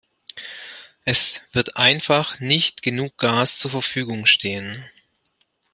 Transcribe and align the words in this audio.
Es 1.05 1.43
wird 1.53 1.77
einfach 1.77 2.39
nicht 2.39 2.81
genug 2.81 3.19
Gas 3.19 3.59
zur 3.59 3.69
Verfügung 3.69 4.25
stehen. 4.25 4.83